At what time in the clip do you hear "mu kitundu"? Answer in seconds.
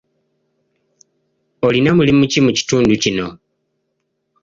2.45-2.93